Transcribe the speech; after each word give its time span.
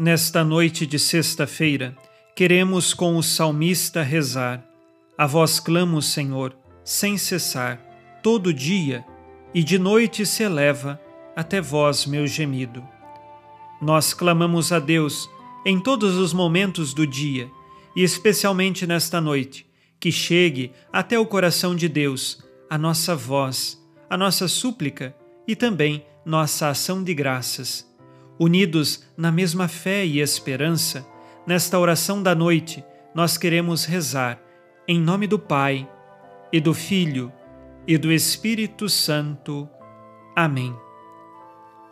Nesta 0.00 0.44
noite 0.44 0.86
de 0.86 0.96
sexta-feira, 0.96 1.92
queremos 2.36 2.94
com 2.94 3.16
o 3.16 3.22
salmista 3.22 4.00
rezar. 4.00 4.64
A 5.18 5.26
vós 5.26 5.58
clamo, 5.58 6.00
Senhor, 6.00 6.56
sem 6.84 7.18
cessar, 7.18 7.80
todo 8.22 8.54
dia, 8.54 9.04
e 9.52 9.60
de 9.60 9.76
noite 9.76 10.24
se 10.24 10.44
eleva 10.44 11.00
até 11.34 11.60
vós 11.60 12.06
meu 12.06 12.28
gemido. 12.28 12.86
Nós 13.82 14.14
clamamos 14.14 14.70
a 14.70 14.78
Deus 14.78 15.28
em 15.66 15.80
todos 15.80 16.14
os 16.14 16.32
momentos 16.32 16.94
do 16.94 17.04
dia, 17.04 17.50
e 17.96 18.04
especialmente 18.04 18.86
nesta 18.86 19.20
noite, 19.20 19.66
que 19.98 20.12
chegue 20.12 20.70
até 20.92 21.18
o 21.18 21.26
coração 21.26 21.74
de 21.74 21.88
Deus 21.88 22.40
a 22.70 22.78
nossa 22.78 23.16
voz, 23.16 23.84
a 24.08 24.16
nossa 24.16 24.46
súplica 24.46 25.12
e 25.44 25.56
também 25.56 26.06
nossa 26.24 26.68
ação 26.68 27.02
de 27.02 27.12
graças. 27.12 27.87
Unidos 28.38 29.04
na 29.16 29.32
mesma 29.32 29.68
fé 29.68 30.04
e 30.04 30.20
esperança, 30.20 31.06
nesta 31.46 31.78
oração 31.78 32.22
da 32.22 32.34
noite, 32.34 32.84
nós 33.14 33.36
queremos 33.36 33.84
rezar 33.84 34.40
em 34.86 34.98
nome 34.98 35.26
do 35.26 35.38
Pai, 35.38 35.86
e 36.50 36.60
do 36.60 36.72
Filho, 36.72 37.30
e 37.86 37.98
do 37.98 38.10
Espírito 38.10 38.88
Santo. 38.88 39.68
Amém. 40.34 40.74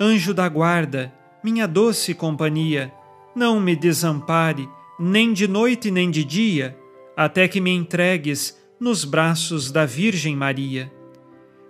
Anjo 0.00 0.32
da 0.32 0.48
guarda, 0.48 1.12
minha 1.44 1.66
doce 1.66 2.14
companhia, 2.14 2.92
não 3.34 3.60
me 3.60 3.76
desampare, 3.76 4.68
nem 4.98 5.32
de 5.32 5.46
noite 5.46 5.90
nem 5.90 6.10
de 6.10 6.24
dia, 6.24 6.74
até 7.14 7.46
que 7.46 7.60
me 7.60 7.70
entregues 7.70 8.58
nos 8.80 9.04
braços 9.04 9.70
da 9.70 9.84
Virgem 9.84 10.34
Maria. 10.34 10.92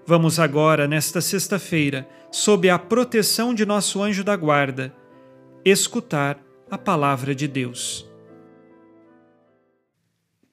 Vamos 0.08 0.38
agora, 0.38 0.86
nesta 0.86 1.20
sexta-feira, 1.20 2.08
sob 2.30 2.70
a 2.70 2.78
proteção 2.78 3.52
de 3.52 3.66
nosso 3.66 4.00
anjo 4.00 4.22
da 4.22 4.36
guarda, 4.36 4.94
escutar 5.64 6.40
a 6.70 6.78
palavra 6.78 7.34
de 7.34 7.48
Deus. 7.48 8.08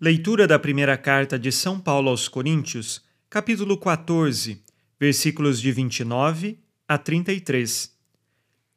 Leitura 0.02 0.48
da 0.48 0.58
primeira 0.58 0.98
carta 0.98 1.38
de 1.38 1.52
São 1.52 1.80
Paulo 1.80 2.10
aos 2.10 2.28
Coríntios, 2.28 3.04
capítulo 3.30 3.78
14, 3.78 4.60
versículos 5.00 5.62
de 5.62 5.72
29 5.72 6.58
a 6.88 6.98
33. 6.98 7.96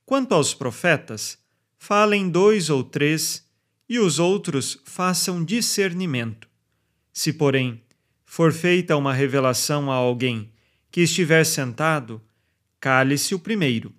Quanto 0.05 0.34
aos 0.34 0.52
profetas, 0.52 1.38
falem 1.78 2.28
dois 2.28 2.68
ou 2.68 2.84
três, 2.84 3.48
e 3.88 3.98
os 3.98 4.18
outros 4.18 4.78
façam 4.84 5.42
discernimento. 5.42 6.46
Se, 7.14 7.33
porém, 7.33 7.80
for 8.27 8.52
feita 8.52 8.94
uma 8.94 9.14
revelação 9.14 9.90
a 9.90 9.94
alguém 9.94 10.52
que 10.97 11.02
estiver 11.02 11.44
sentado, 11.44 12.23
cale-se 12.80 13.34
o 13.34 13.39
primeiro. 13.39 13.92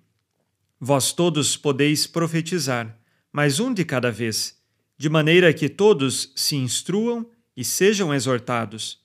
Vós 0.80 1.12
todos 1.12 1.56
podeis 1.56 2.08
profetizar, 2.08 2.98
mas 3.32 3.60
um 3.60 3.72
de 3.72 3.84
cada 3.84 4.10
vez, 4.10 4.60
de 4.96 5.08
maneira 5.08 5.54
que 5.54 5.68
todos 5.68 6.32
se 6.34 6.56
instruam 6.56 7.30
e 7.56 7.64
sejam 7.64 8.12
exortados. 8.12 9.00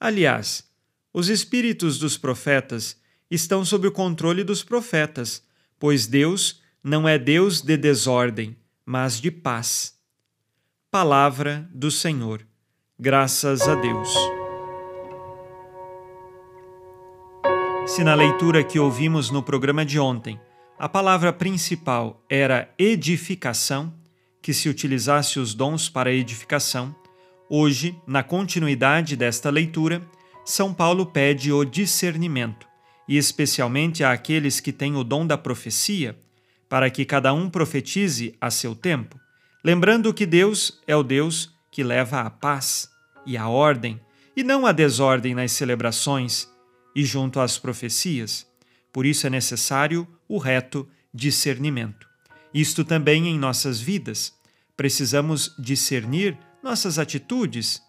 Aliás, 0.00 0.64
os 1.12 1.28
espíritos 1.28 1.98
dos 1.98 2.16
profetas 2.16 2.98
estão 3.30 3.62
sob 3.62 3.88
o 3.88 3.92
controle 3.92 4.42
dos 4.42 4.62
profetas, 4.62 5.42
pois 5.78 6.06
Deus 6.06 6.62
não 6.82 7.06
é 7.06 7.18
Deus 7.18 7.60
de 7.60 7.76
desordem, 7.76 8.56
mas 8.86 9.20
de 9.20 9.30
paz. 9.30 9.98
Palavra 10.90 11.68
do 11.74 11.90
Senhor. 11.90 12.40
Graças 12.98 13.68
a 13.68 13.74
Deus. 13.74 14.43
Se 17.94 18.02
na 18.02 18.16
leitura 18.16 18.64
que 18.64 18.76
ouvimos 18.76 19.30
no 19.30 19.40
programa 19.40 19.84
de 19.84 20.00
ontem, 20.00 20.40
a 20.76 20.88
palavra 20.88 21.32
principal 21.32 22.20
era 22.28 22.68
edificação, 22.76 23.94
que 24.42 24.52
se 24.52 24.68
utilizasse 24.68 25.38
os 25.38 25.54
dons 25.54 25.88
para 25.88 26.12
edificação, 26.12 26.92
hoje, 27.48 27.96
na 28.04 28.24
continuidade 28.24 29.14
desta 29.14 29.48
leitura, 29.48 30.02
São 30.44 30.74
Paulo 30.74 31.06
pede 31.06 31.52
o 31.52 31.64
discernimento, 31.64 32.66
e 33.06 33.16
especialmente 33.16 34.02
àqueles 34.02 34.58
que 34.58 34.72
têm 34.72 34.96
o 34.96 35.04
dom 35.04 35.24
da 35.24 35.38
profecia, 35.38 36.18
para 36.68 36.90
que 36.90 37.04
cada 37.04 37.32
um 37.32 37.48
profetize 37.48 38.34
a 38.40 38.50
seu 38.50 38.74
tempo, 38.74 39.20
lembrando 39.62 40.12
que 40.12 40.26
Deus 40.26 40.82
é 40.84 40.96
o 40.96 41.04
Deus 41.04 41.54
que 41.70 41.84
leva 41.84 42.22
a 42.22 42.28
paz 42.28 42.90
e 43.24 43.36
a 43.36 43.48
ordem, 43.48 44.00
e 44.36 44.42
não 44.42 44.66
a 44.66 44.72
desordem 44.72 45.32
nas 45.32 45.52
celebrações 45.52 46.52
e 46.94 47.04
junto 47.04 47.40
às 47.40 47.58
profecias. 47.58 48.46
Por 48.92 49.04
isso 49.04 49.26
é 49.26 49.30
necessário 49.30 50.06
o 50.28 50.38
reto 50.38 50.88
discernimento. 51.12 52.08
Isto 52.52 52.84
também 52.84 53.26
em 53.26 53.38
nossas 53.38 53.80
vidas. 53.80 54.32
Precisamos 54.76 55.54
discernir 55.58 56.38
nossas 56.62 56.98
atitudes, 56.98 57.82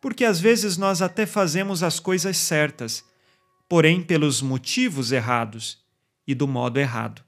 porque 0.00 0.24
às 0.24 0.40
vezes 0.40 0.76
nós 0.76 1.02
até 1.02 1.26
fazemos 1.26 1.82
as 1.82 2.00
coisas 2.00 2.36
certas, 2.36 3.04
porém 3.68 4.02
pelos 4.02 4.40
motivos 4.40 5.12
errados 5.12 5.78
e 6.26 6.34
do 6.34 6.46
modo 6.46 6.78
errado. 6.78 7.22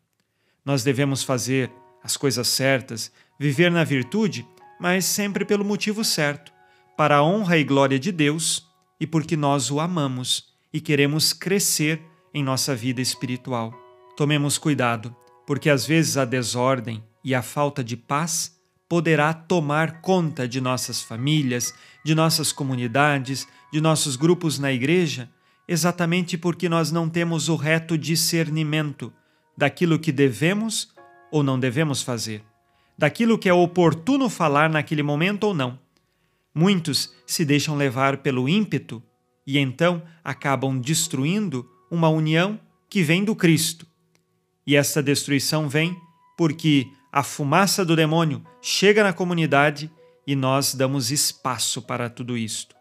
Nós 0.64 0.82
devemos 0.82 1.22
fazer 1.22 1.70
as 2.02 2.16
coisas 2.16 2.48
certas, 2.48 3.10
viver 3.38 3.70
na 3.70 3.84
virtude, 3.84 4.46
mas 4.80 5.04
sempre 5.04 5.44
pelo 5.44 5.64
motivo 5.64 6.04
certo, 6.04 6.52
para 6.96 7.16
a 7.16 7.22
honra 7.22 7.58
e 7.58 7.64
glória 7.64 7.98
de 7.98 8.12
Deus 8.12 8.66
e 8.98 9.06
porque 9.06 9.36
nós 9.36 9.70
o 9.70 9.80
amamos 9.80 10.53
e 10.74 10.80
queremos 10.80 11.32
crescer 11.32 12.02
em 12.34 12.42
nossa 12.42 12.74
vida 12.74 13.00
espiritual. 13.00 13.72
Tomemos 14.16 14.58
cuidado, 14.58 15.14
porque 15.46 15.70
às 15.70 15.86
vezes 15.86 16.16
a 16.16 16.24
desordem 16.24 17.00
e 17.22 17.32
a 17.32 17.42
falta 17.42 17.84
de 17.84 17.96
paz 17.96 18.58
poderá 18.88 19.32
tomar 19.32 20.00
conta 20.00 20.48
de 20.48 20.60
nossas 20.60 21.00
famílias, 21.00 21.72
de 22.04 22.12
nossas 22.12 22.50
comunidades, 22.50 23.46
de 23.72 23.80
nossos 23.80 24.16
grupos 24.16 24.58
na 24.58 24.72
igreja, 24.72 25.30
exatamente 25.68 26.36
porque 26.36 26.68
nós 26.68 26.90
não 26.90 27.08
temos 27.08 27.48
o 27.48 27.54
reto 27.54 27.96
discernimento 27.96 29.12
daquilo 29.56 29.96
que 29.96 30.10
devemos 30.10 30.92
ou 31.30 31.44
não 31.44 31.58
devemos 31.58 32.02
fazer, 32.02 32.42
daquilo 32.98 33.38
que 33.38 33.48
é 33.48 33.54
oportuno 33.54 34.28
falar 34.28 34.68
naquele 34.68 35.04
momento 35.04 35.44
ou 35.44 35.54
não. 35.54 35.78
Muitos 36.52 37.14
se 37.24 37.44
deixam 37.44 37.76
levar 37.76 38.18
pelo 38.18 38.48
ímpeto 38.48 39.00
e 39.46 39.58
então 39.58 40.02
acabam 40.22 40.78
destruindo 40.78 41.68
uma 41.90 42.08
união 42.08 42.58
que 42.88 43.02
vem 43.02 43.24
do 43.24 43.34
Cristo. 43.34 43.86
E 44.66 44.76
essa 44.76 45.02
destruição 45.02 45.68
vem 45.68 45.96
porque 46.36 46.88
a 47.12 47.22
fumaça 47.22 47.84
do 47.84 47.94
demônio 47.94 48.44
chega 48.60 49.02
na 49.04 49.12
comunidade 49.12 49.90
e 50.26 50.34
nós 50.34 50.74
damos 50.74 51.10
espaço 51.10 51.82
para 51.82 52.08
tudo 52.08 52.36
isto. 52.36 52.74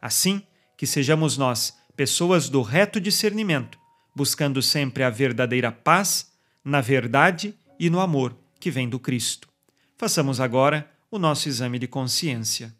Assim, 0.00 0.42
que 0.76 0.86
sejamos 0.86 1.36
nós 1.36 1.76
pessoas 1.96 2.48
do 2.48 2.62
reto 2.62 3.00
discernimento, 3.00 3.78
buscando 4.14 4.62
sempre 4.62 5.02
a 5.02 5.10
verdadeira 5.10 5.72
paz 5.72 6.30
na 6.64 6.80
verdade 6.80 7.54
e 7.78 7.88
no 7.88 8.00
amor 8.00 8.36
que 8.58 8.70
vem 8.70 8.88
do 8.88 8.98
Cristo. 8.98 9.48
Façamos 9.96 10.40
agora 10.40 10.90
o 11.10 11.18
nosso 11.18 11.48
exame 11.48 11.78
de 11.78 11.86
consciência. 11.86 12.74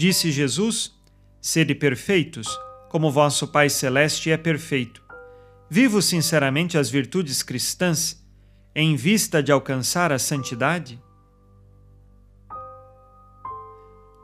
Disse 0.00 0.32
Jesus: 0.32 0.98
Sede 1.42 1.74
perfeitos, 1.74 2.48
como 2.88 3.10
vosso 3.10 3.46
Pai 3.46 3.68
Celeste 3.68 4.30
é 4.30 4.38
perfeito. 4.38 5.02
Vivo 5.68 6.00
sinceramente 6.00 6.78
as 6.78 6.88
virtudes 6.88 7.42
cristãs 7.42 8.26
em 8.74 8.96
vista 8.96 9.42
de 9.42 9.52
alcançar 9.52 10.10
a 10.10 10.18
santidade? 10.18 10.98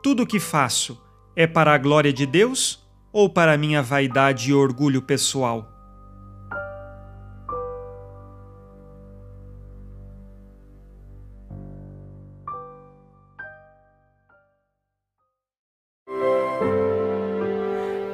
Tudo 0.02 0.22
o 0.22 0.26
que 0.26 0.40
faço 0.40 0.98
é 1.36 1.46
para 1.46 1.74
a 1.74 1.78
glória 1.78 2.10
de 2.10 2.24
Deus 2.24 2.82
ou 3.12 3.28
para 3.28 3.58
minha 3.58 3.82
vaidade 3.82 4.52
e 4.52 4.54
orgulho 4.54 5.02
pessoal? 5.02 5.75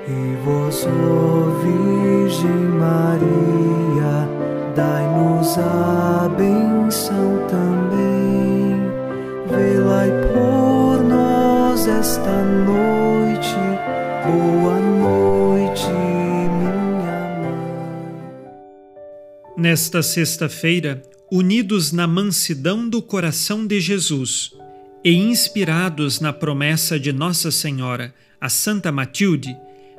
E 0.08 0.36
vós, 0.44 0.84
ó 0.84 1.50
Virgem 1.62 2.50
Maria, 2.76 4.28
dai-nos 4.74 5.56
a 5.56 6.28
benção 6.36 7.46
também. 7.48 8.80
Velai 9.48 10.10
por 10.32 11.04
nós 11.04 11.86
esta 11.86 12.42
noite, 12.42 13.54
boa 14.26 14.80
noite, 14.80 15.86
minha 15.86 16.72
mãe. 17.38 18.42
Nesta 19.56 20.02
sexta-feira, 20.02 21.00
unidos 21.30 21.92
na 21.92 22.08
mansidão 22.08 22.88
do 22.88 23.00
coração 23.00 23.64
de 23.64 23.80
Jesus 23.80 24.50
e 25.04 25.14
inspirados 25.14 26.18
na 26.18 26.32
promessa 26.32 26.98
de 26.98 27.12
Nossa 27.12 27.52
Senhora, 27.52 28.12
a 28.40 28.48
Santa 28.48 28.90
Matilde, 28.90 29.56